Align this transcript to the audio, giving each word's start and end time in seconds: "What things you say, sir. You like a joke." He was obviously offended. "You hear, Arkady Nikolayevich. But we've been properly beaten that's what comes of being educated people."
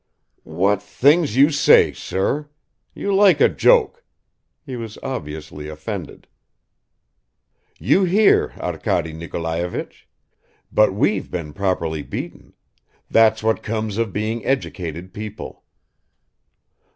"What 0.49 0.81
things 0.81 1.35
you 1.37 1.51
say, 1.51 1.93
sir. 1.93 2.49
You 2.95 3.13
like 3.13 3.39
a 3.39 3.47
joke." 3.47 4.03
He 4.65 4.75
was 4.75 4.97
obviously 5.03 5.67
offended. 5.69 6.25
"You 7.77 8.05
hear, 8.05 8.51
Arkady 8.59 9.13
Nikolayevich. 9.13 10.07
But 10.71 10.95
we've 10.95 11.29
been 11.29 11.53
properly 11.53 12.01
beaten 12.01 12.55
that's 13.11 13.43
what 13.43 13.61
comes 13.61 13.99
of 13.99 14.11
being 14.11 14.43
educated 14.43 15.13
people." 15.13 15.63